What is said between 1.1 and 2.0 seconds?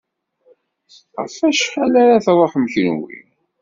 Ɣef wacḥal